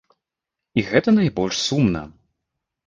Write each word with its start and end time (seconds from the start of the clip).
І 0.77 0.85
гэта 0.89 1.09
найбольш 1.19 1.55
сумна. 1.69 2.03